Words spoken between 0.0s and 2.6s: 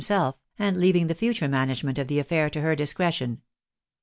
211 liimself, and leaving the future management of the affair